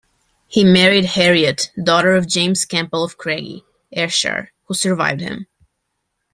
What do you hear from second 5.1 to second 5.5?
him.